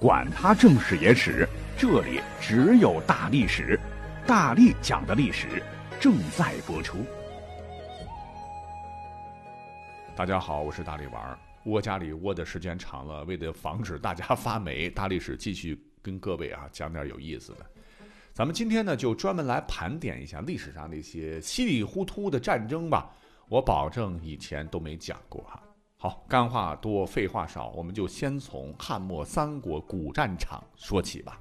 [0.00, 1.46] 管他正史野史，
[1.76, 3.78] 这里只有大历史，
[4.26, 5.62] 大力讲的历史
[6.00, 7.04] 正在播出。
[10.16, 11.38] 大家好，我是大力丸儿。
[11.66, 17.66] 窝家里窝的时间长了，为了防止大家发霉，大历史继续跟各位啊讲点有意思的。
[18.32, 23.10] 咱们今天呢，就专门来盘点一下历史上那些稀里糊涂的战争吧。
[23.50, 25.62] 我保证以前都没讲过哈。
[26.02, 31.38] 好，干话多，废话少，我们就先从汉末三国古战场说起吧。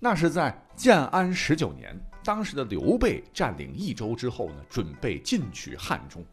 [0.00, 6.24] 那是在建安十九年，当时的刘备占领益州之后呢，准备进取汉中。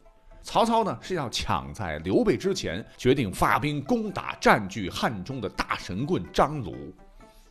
[0.41, 6.75] 曹操呢是要抢在刘备之前，决定发兵攻打占据汉中的大神棍张鲁。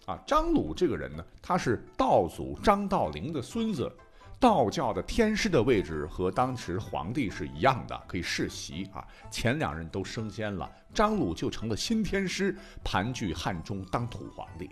[0.07, 3.89] 啊，张鲁这个人呢，他是道祖张道陵的孙子。
[4.41, 9.07] 道教的天师的位置和当时皇帝是一样的，可以世袭啊。
[9.31, 14.71] 前两人都升仙了，张鲁就成了新天师，盘踞汉中当土皇帝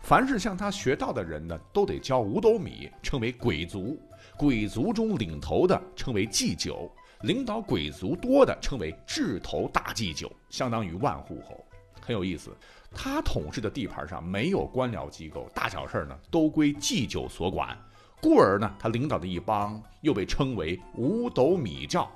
[0.00, 3.96] 凡是向他学道的人呢，都得交五斗米，称为鬼族。
[4.36, 11.64] 鬼族中领头的称为祭酒，领导鬼族多的称为智头大祭酒，相当于万户侯，
[12.00, 12.50] 很有意思。
[12.92, 17.78] 他统治的地盘上没有官僚机构，大小事儿呢都归祭酒所管。
[18.20, 22.10] 故而呢，他领导的一帮又被称为五斗米教，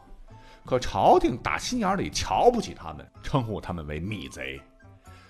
[0.64, 4.60] 可朝廷打心眼里瞧不起他们，称呼他们为米贼。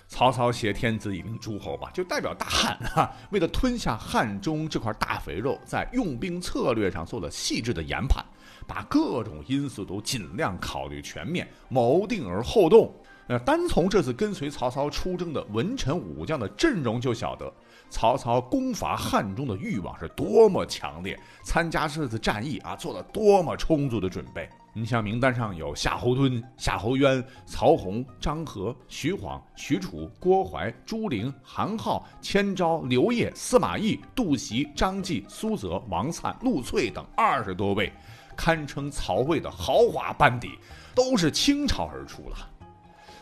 [0.08, 8.24] 曹操挟天子以令诸侯吧，就代表大汉啊，为了吞下汉中这块大肥肉，在用兵策略上做了细致的研判，
[8.66, 12.92] 把各种因素都尽量考虑全面，谋定而后动。
[13.28, 17.52] 那单从这次跟随曹操出征的文臣武将的阵容就晓得。
[17.90, 24.48] 曹操攻伐汉中的欲望是多么强烈，参加这次战役啊，做了多么充足的准备。
[24.72, 37.92] 你像名单上有夏侯惇、夏侯渊、曹洪、张合、徐晃、许褚、郭淮、朱灵、韩浩、千招、刘烨、司马懿、杜袭、张继、苏泽、王粲、陆翠等二十多位，
[38.36, 40.56] 堪称曹魏的豪华班底，
[40.94, 42.36] 都是倾巢而出了。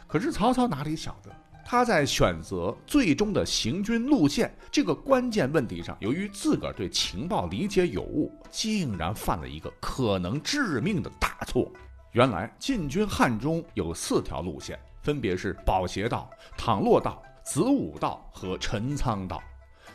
[0.07, 1.31] 可是曹操哪里晓得？
[1.71, 11.71] 他在选择最终的行军路线这个关键问题上，由于自个儿对情报理解有误，竟然犯了一个可能致命的大错。
[12.13, 19.39] 原来进军汉中有四条路线，分别是保协道、倘洛道、子午道和陈仓道。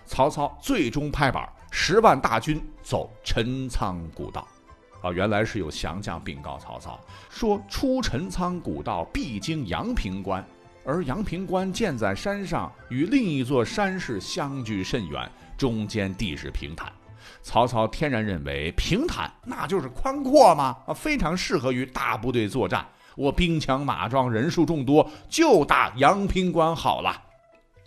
[0.05, 4.47] 曹操最终拍板，十万大军走陈仓古道。
[5.01, 6.99] 啊，原来是有降将禀告曹操，
[7.31, 10.45] 说出陈仓古道必经阳平关。
[10.85, 16.91] 而阳平关建在山上，与另一座山势相距甚远，中间地势平坦。
[17.41, 20.77] 曹操天然认为平坦那就是宽阔嘛？
[20.85, 22.85] 啊，非常适合于大部队作战。
[23.15, 27.21] 我兵强马壮，人数众多，就打阳平关好了。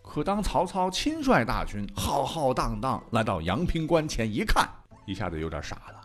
[0.02, 4.66] 可当曹操亲率大军浩浩荡荡来到阳平关前一看，
[5.04, 5.95] 一下子有点傻了。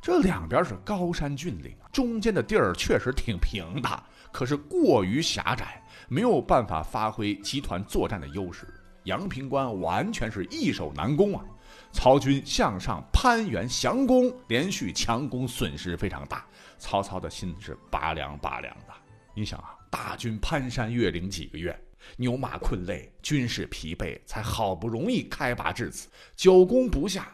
[0.00, 5.82] 这两边是高山峻岭，中间的地儿确实挺平的，可是过于狭窄。
[6.10, 8.66] 没有办法发挥集团作战的优势，
[9.04, 11.44] 阳平关完全是易守难攻啊！
[11.92, 16.46] 曹军向上攀援降攻，连续强攻，损失非常大。
[16.78, 18.94] 曹操的心是拔凉拔凉的。
[19.34, 21.78] 你想啊，大军攀山越岭几个月，
[22.16, 27.28] 牛马困累，军士疲惫，才好不容易开拔至此，久攻不下。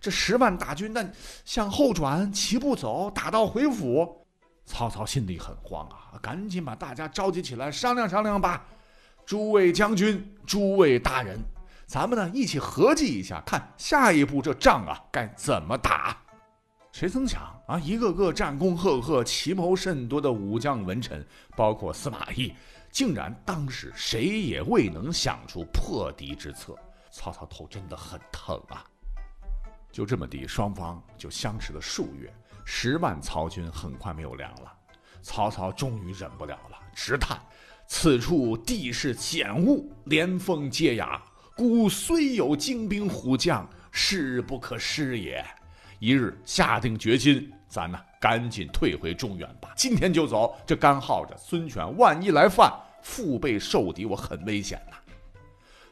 [0.00, 1.04] 这十万大军，那
[1.44, 4.26] 向后转，齐步走，打道回府。
[4.64, 8.64] 曹操心里很慌啊，赶紧把大家召集起来商量商量吧。
[9.24, 11.38] 诸位将军，诸位大人，
[11.86, 16.16] 咱们呢一起合计一下，看下一步这仗啊该怎么打。
[16.92, 21.24] 谁曾想啊，一个个战功赫赫、奇谋甚多的武将文臣，
[21.56, 22.52] 包括司马懿，
[22.90, 26.74] 竟然当时谁也未能想出破敌之策。
[27.10, 28.84] 曹操头真的很疼啊。
[29.96, 32.30] 就这么地，双方就相持了数月。
[32.66, 34.70] 十万曹军很快没有粮了，
[35.22, 37.40] 曹操终于忍不了了，直叹
[37.88, 41.18] ：“此处地势险恶，连峰接崖，
[41.56, 45.42] 故虽有精兵虎将，势不可失也。”
[45.98, 50.54] 一日下定决心，咱呢赶紧退回中原吧，今天就走。
[50.66, 52.70] 这干耗着孙权，万一来犯，
[53.00, 54.96] 腹背受敌，我很危险呐。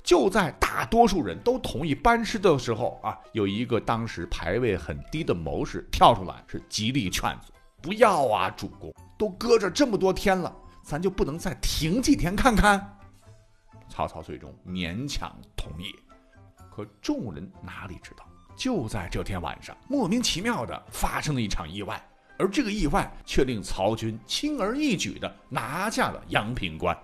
[0.04, 12.98] 就在大多数人都同意班师的时候啊，有一个当时排位很低的谋士跳出来，是极力劝阻：“不要啊，主公，都搁这这么多天了，咱就不能再停几天看看？”
[13.88, 15.90] 曹操最终勉强同意。
[16.70, 21.98] 可众人哪里知道，就在这天晚上，莫名其妙的发生了一场意外，
[22.38, 26.94] 而这个意外却令曹军轻而易举的拿下了阳平关。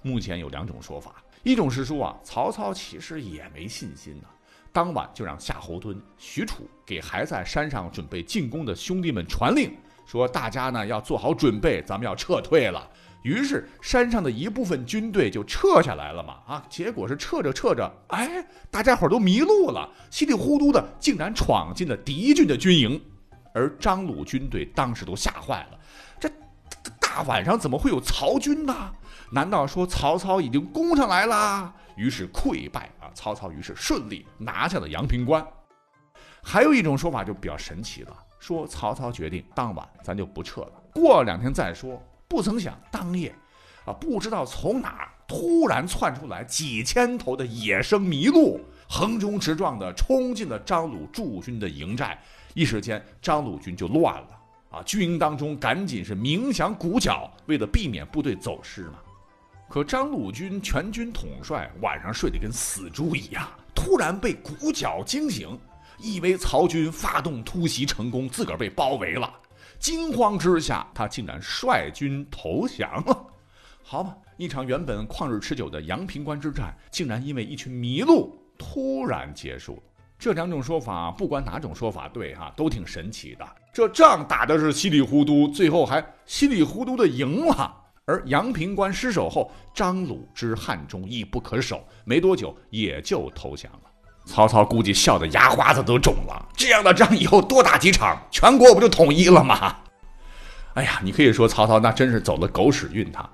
[0.00, 4.28] 目前有两种说法，一种是说啊，曹操其实也没信心呢，
[4.72, 12.88] 当晚就让夏侯惇、许褚给还在山上准备进攻的兄弟们传令，说大家呢要做好准备，咱们要撤退了。
[13.22, 23.00] 于是山上的一部分军队就撤下来了嘛，啊，结果是撤着撤着，哎，大家伙都迷路了，稀里糊涂的竟然闯进了敌军的军营，
[23.54, 25.78] 而张鲁军队当时都吓坏了，
[26.18, 26.28] 这
[27.00, 28.92] 大晚上怎么会有曹军呢？
[29.32, 31.74] 难道说曹操已经攻上来了？
[31.96, 33.08] 于是溃败啊！
[33.14, 35.42] 曹操于是顺利拿下了阳平关。
[36.42, 42.02] 还有一种说法就比较神奇了，说曹操决定当晚咱就不撤了，过两天再说。
[42.28, 43.34] 不曾想当夜，
[43.86, 52.18] 啊，不知道从哪突然窜出来几千头的野生麋鹿，横冲直撞的冲进了张鲁驻军的营寨。
[52.54, 54.28] 一时间，张鲁军就乱了
[54.70, 54.82] 啊！
[54.82, 58.94] 军营当中赶紧是鸣响鼓角，为了避免部队走失嘛。
[59.72, 65.58] 可张鲁军全军统帅晚上睡得跟死猪一样，突然被鼓角惊醒，
[65.98, 69.32] 以为曹军发动突袭成功，自个儿被包围了。
[69.78, 73.26] 惊慌之下，他竟然率军投降了。
[73.82, 79.82] 好吧，一场原本旷日持久的阳平关之战，竟然因为一群麋鹿突然结束。
[80.18, 83.48] 这两种说法，不管哪种说法对哈，都挺神奇的。
[83.72, 87.78] 这仗打的是稀里糊涂，最后还稀里糊涂的赢了。
[88.04, 93.90] 而阳平关失守后，张鲁之汉中亦不可守，没多久也就投降了。
[94.24, 96.48] 曹操估计笑得牙花子都肿了。
[96.56, 99.76] 这样的仗以后多打几场，全国不就统一了吗？
[100.74, 103.28] 哎呀，你可以说曹操那真是走了狗屎运他。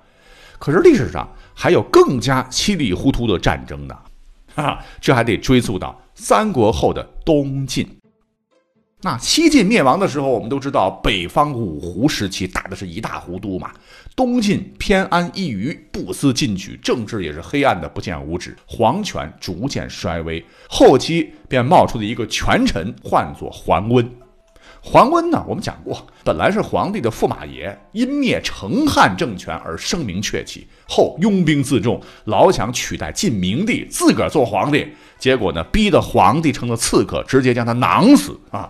[0.59, 3.97] 可是历史上还有更加稀里糊涂的战争呢，
[4.55, 7.98] 哈，这还得追溯到三国后的东晋。
[9.01, 13.71] 那西晋灭亡的时候，我们都知道北方五胡时期打的是一塌糊涂嘛。
[14.13, 20.43] 东晋偏安一隅，不思进取，政治也是黑暗的不见五指，皇权逐渐衰微。
[20.67, 24.05] 后期便冒出了一个权臣，唤作桓温。
[24.81, 34.85] 桓温呢，我们讲过，本来是皇帝的驸马爷，因灭成汉政权而声名鹊起，后拥兵自重，老想取代晋明帝，自个儿做皇帝。
[35.17, 38.69] 结果呢，逼得皇帝成了刺客，直接将他囊死啊。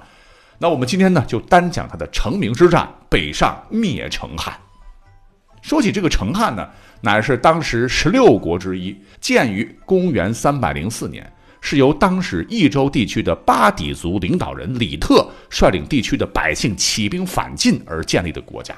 [0.62, 4.54] 那我们今天呢，就单讲他的成名之战——北上灭成汉。
[5.62, 6.68] 说起这个成汉呢，
[7.00, 18.76] 乃是当时十六国之一，建于公元三百零四年，是由当时益州地区的巴底族领导人李特率领地区的百姓起兵反晋而建立的国家。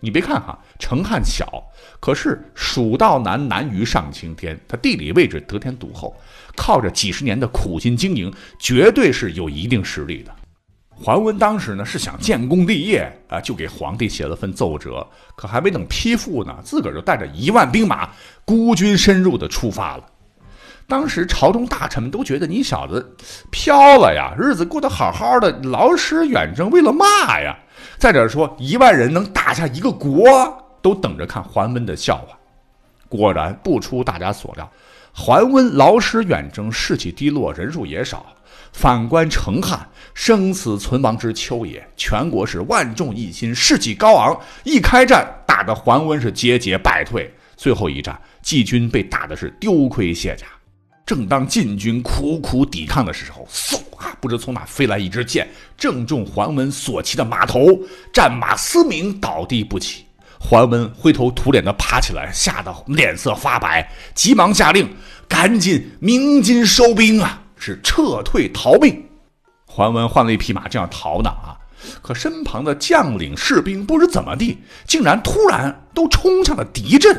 [0.00, 1.62] 你别看哈，成汉小，
[2.00, 4.58] 可是蜀道难，难于上青天。
[4.66, 6.16] 它地理位置得天独厚，
[6.56, 10.34] 靠着几十年的苦心经营，绝对是有一定实力的。
[11.02, 15.04] 桓温当时呢是想建功立业啊，就给皇帝写了份奏折，
[15.34, 18.08] 可还没等批复呢，自个儿就带着一万兵马
[18.44, 20.04] 孤军深入的出发了。
[20.86, 23.16] 当时朝中大臣们都觉得你小子
[23.50, 27.04] 飘了呀，日子过得好好的，劳师远征为了嘛
[27.40, 27.58] 呀？
[27.98, 30.24] 再者说，一万人能打下一个国，
[30.80, 32.38] 都等着看桓温的笑话。
[33.12, 34.72] 果然不出大家所料，
[35.12, 38.24] 桓温劳师远征，士气低落，人数也少。
[38.72, 44.34] 反观成汉，生死存亡之秋也，全国是万众一心，士气高昂。
[44.64, 47.30] 一开战，打得桓温是节节败退。
[47.54, 50.46] 最后一战，季军被打的是丢盔卸甲。
[51.04, 54.16] 正当晋军苦苦抵抗的时候，嗖啊！
[54.22, 55.46] 不知从哪飞来一支箭，
[55.76, 57.78] 正中桓温所骑的马头，
[58.10, 60.06] 战马嘶鸣，倒地不起。
[60.44, 64.86] 桓温灰头土脸的爬起来，吓得脸色发白，急忙下令：
[65.28, 67.42] 赶紧鸣金收兵啊！
[67.56, 69.04] 是撤退逃命，
[69.66, 71.56] 桓温换了一匹马，正要逃呢啊！
[72.02, 77.14] 可身旁的将领士兵不知怎么地，竟然突然都冲向了敌阵。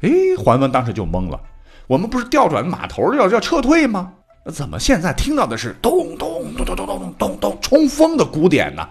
[0.00, 1.38] 哎，桓温当时就懵了。
[1.86, 4.12] 我们不是调转马头要要撤退吗？
[4.52, 8.88] 怎么现在听到的是咚咚咚咚咚咚咚咚冲锋的鼓点呢？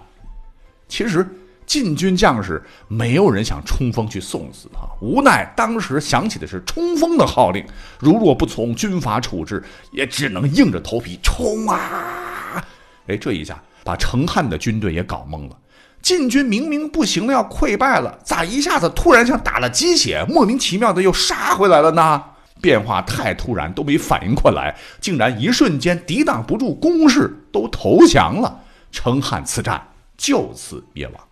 [0.88, 1.28] 其实。
[1.70, 4.90] 晋军将士没有人想冲锋去送死啊！
[5.00, 7.64] 无奈当时响起的是冲锋的号令，
[8.00, 9.62] 如若不从，军法处置，
[9.92, 12.60] 也只能硬着头皮冲啊！
[13.06, 15.56] 哎，这一下把成汉的军队也搞懵了。
[16.02, 22.20] 晋军明明不行了，要溃败了，咋一下子突然像打了鸡血，莫名其妙的又杀回来了呢？
[22.60, 28.58] 变化太突然，都没反应过来，竟然一瞬间抵挡不住攻势，都投降了。
[28.90, 29.80] 成汉此战
[30.18, 31.29] 就此灭亡。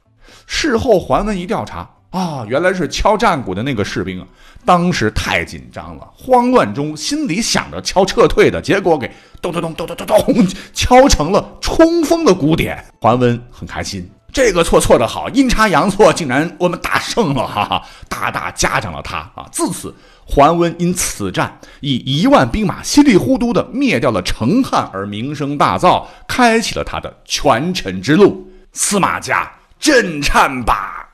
[0.51, 4.27] 事后桓温一调查啊，原来是敲战鼓的那个士兵啊，
[4.65, 9.09] 当时太紧张了，慌乱中心里想着敲撤退的，结果给
[9.43, 12.83] 咚咚咚咚咚咚咚敲成了冲锋的鼓点。
[12.99, 19.47] 桓温很开心，这个错错的好，阴差阳错，竟然我们打胜了，哈哈，大大嘉奖了他啊。
[19.53, 28.51] 自此，桓温因此战以一万兵马稀里糊涂的灭掉了成汉而名声大噪，开启了他的权臣之路。
[28.73, 31.09] 司马家震颤吧！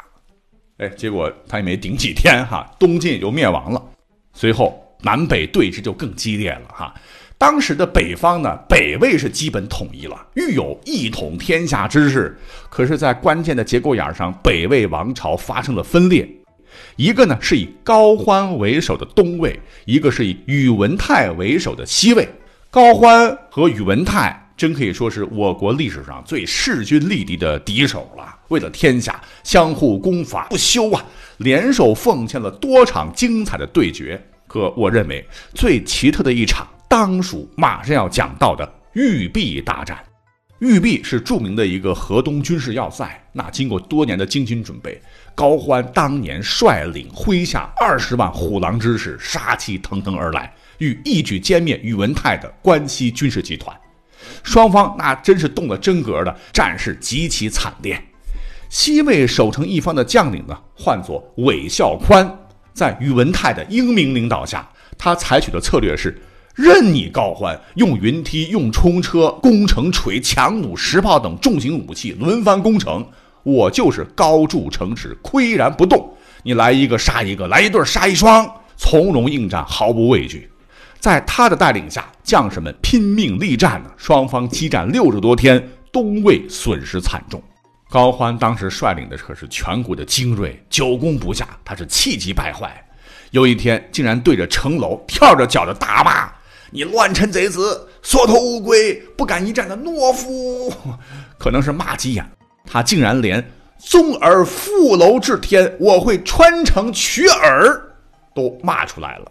[0.79, 3.83] 哎，结果他也没顶几天哈， 东晋就灭亡了。
[4.33, 6.95] 随后南北对峙就更激烈了哈。
[7.37, 12.37] 当时的北方呢，北魏是基本统一了，欲有一统天下之势。
[12.71, 16.29] 可是，在关键的节骨眼上，北魏王朝发生了分裂。
[16.97, 22.29] 一个呢是以高欢为首的东魏，一个是以宇文泰为首的西魏。
[22.71, 28.37] 高欢和宇文泰真可以说是我国历史上最势均力敌的敌手了。
[28.49, 31.05] 为了天下，相互攻伐不休啊，
[31.39, 34.23] 联手奉献了多场精彩的对决。
[34.47, 39.99] 可我认为最奇特的一场，当属马上要讲到的玉璧大战。
[40.61, 43.21] 玉璧是著名的一个河东军事要塞。
[43.33, 45.03] 那经过多年的精心准备，
[45.35, 53.77] 高欢当年率领麾下二十万虎狼之士，杀气腾腾而来，欲一举歼灭宇文泰的关西军事集团。
[54.43, 58.03] 双方那真是动了真格的，战事极其惨烈。
[58.69, 62.39] 西魏守城一方的将领呢，唤作韦孝宽，
[62.73, 66.21] 在宇文泰的英明领导下，他采取的策略是。
[66.57, 73.05] 任你高欢用云梯、用冲车、攻城锤、强弩、石炮等重型武器轮番攻城，
[73.43, 76.17] 我就是高筑城池，岿然不动。
[76.45, 80.49] 你来一个杀一个，来一对杀一双，从容应战，毫不畏惧。
[81.05, 83.91] 在他的带领下，将士们拼命力战呢。
[83.95, 87.43] 双方激战六十多天，东魏损失惨重。
[87.91, 92.83] 高欢当时率领的可是全国的精锐，久攻不下，他是气急败坏。
[93.33, 96.33] 有一天，竟然对着城楼跳着脚的大骂。
[96.71, 100.73] 你乱臣贼子，缩头乌龟，不敢一战的懦夫，
[101.37, 102.27] 可能是骂急眼，
[102.65, 103.47] 他竟然连
[103.77, 107.79] 纵耳负楼至天，我会穿城取耳
[108.35, 109.31] 都骂出来了。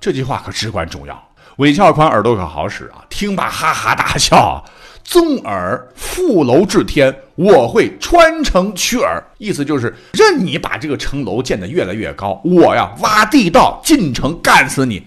[0.00, 1.28] 这句话可至关重要。
[1.56, 4.64] 韦孝宽耳朵可好使啊，听罢哈哈大笑。
[5.02, 15.04] 纵耳负楼至天，我会穿城取耳，意思就是任你把这个城楼建得越来越高，我呀挖地道进城干死你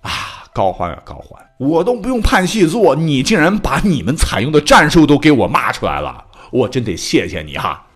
[0.00, 0.10] 啊！
[0.52, 7.86] 高欢啊，高欢，我都不用判细作，你竟然把你们采用的战术都给我骂出来了，我真得谢谢你哈。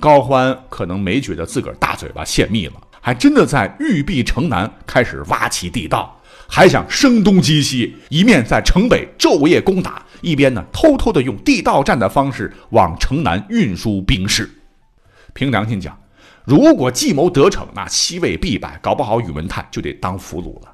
[0.00, 2.74] 高欢可能没觉得自个儿大嘴巴泄密了，
[3.04, 6.18] 还真的在玉璧城南开始挖起地道，
[6.48, 14.48] 还想声东击西，一面在城北昼夜攻打，一边呢偷偷的用地道战的方式往城南运输兵士。
[15.34, 15.98] 凭良心讲，
[16.44, 20.72] 如果计谋得逞，那西魏必败，搞不好宇文泰就得当俘虏了。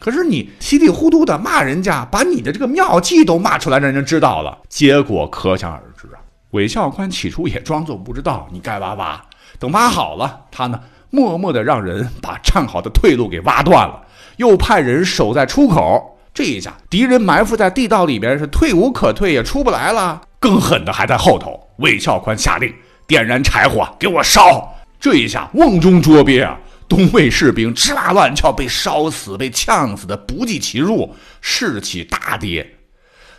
[0.00, 6.20] 可是你稀里糊涂的骂人家，把你的这个妙计都骂出来，让人知道了，结果可想而知啊。
[6.52, 9.22] 韦孝宽起初也装作不知道，你该挖挖，
[9.58, 10.80] 等挖好了，他呢
[11.16, 14.02] 默默的让人把战好的退路给挖断了，
[14.36, 16.18] 又派人守在出口。
[16.34, 20.20] 这一下，敌人埋伏在地道里边，是退无可退，也出不来了。
[20.38, 22.70] 更狠的还在后头，韦孝宽下令
[23.06, 24.74] 点燃柴火，给我烧。
[25.00, 26.58] 这一下瓮中捉鳖啊！
[26.86, 32.66] 东魏士兵吱哇乱叫，被烧死、被呛死的不计其数，士气大跌。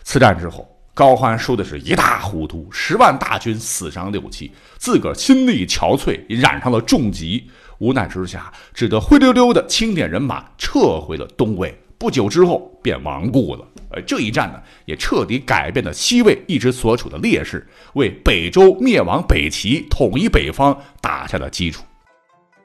[0.03, 7.48] 此战之后，高欢输的是一塌糊涂，十万大军死伤六七，自个儿心力憔悴，染上了重疾。
[7.79, 11.77] 无奈之下，只得灰溜溜的清点人马，撤回了东魏。
[12.00, 13.67] 不久之后，便亡故了。
[13.89, 21.84] 呃，这一战呢，也彻底改变了西魏一直所处的劣势，为北周灭亡北齐、统一北方打下了基础。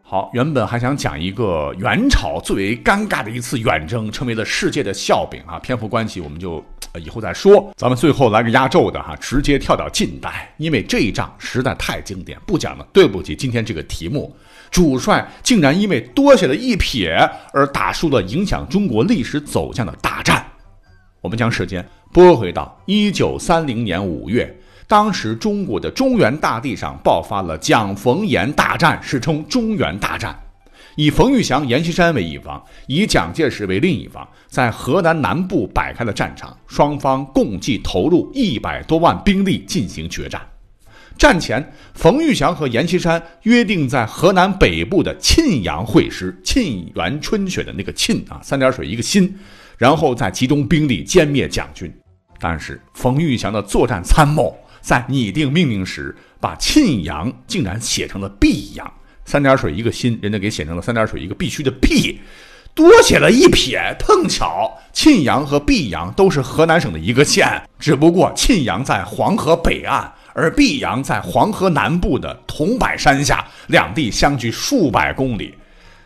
[0.02, 5.58] 好，原本还想讲一个元朝最为尴尬的一次远征，成为了世界的笑柄啊。
[5.58, 6.62] 篇幅关系，我们就
[7.02, 7.72] 以后再说。
[7.78, 14.36] 咱们最后来个压轴的哈，直接跳到近代，因为这一仗实在太经典，不讲了，对不起今天这个题目。
[14.72, 17.14] 主帅竟然因为多写了一撇
[17.52, 20.44] 而打输了影响中国历史走向的大战。
[21.20, 24.58] 我们将时间拨回到一九三零年五月。
[24.88, 30.38] 当时中国的中原大地上爆发了蒋冯阎大战，史称中原大战，
[30.96, 40.42] 以冯玉祥、阎锡山为一方，以蒋介石为另一方，在河南南部摆开了战场，双方共计投入一百多万兵力进行决战。
[41.18, 46.64] 战前，冯玉祥和阎锡山约定在河南北部的沁阳会师，沁
[46.94, 49.34] 园春雪的那个沁啊，三点水一个心，
[49.78, 51.92] 然后再集中兵力歼灭蒋军。
[52.40, 54.56] 但是冯玉祥的作战参谋。
[54.80, 58.92] 在拟定命令时，把沁阳竟然写成了毕阳，
[59.24, 62.18] 三点水一个心，人家给写成了三点水一个必须的必，
[62.74, 63.94] 多写了一撇。
[64.00, 75.54] 碰巧沁阳和毕阳都是河南省的一个县，只不过沁阳在黄河北岸，而毕阳在黄河南部的桐柏山下，两地相距数百公里。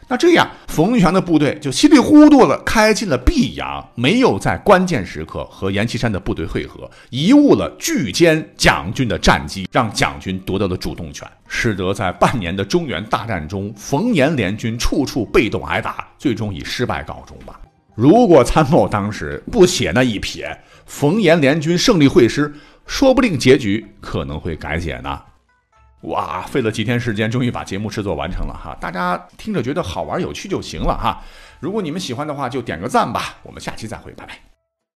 [0.08, 17.58] 那这样，冯玉祥的部队就稀里糊涂的开进了毕阳，没有在关键时刻和阎锡山的部队会合，贻误了拒歼蒋军的战机，让蒋军夺得了主动权，使得在半年的中原大战中，冯阎联军处处被动挨打，最终以失败告终吧。
[17.96, 22.54] 如果参谋当时不写那一撇，冯阎联军胜利会师，
[22.86, 25.20] 说不定结局可能会改写呢。
[26.02, 28.76] 哇，费了几天时间，终于把节目制作完成了哈！
[28.80, 31.20] 大家听着觉得好玩有趣就行了哈。
[31.58, 33.36] 如果你们喜欢的话，就点个赞吧。
[33.42, 34.45] 我们下期再会，拜拜。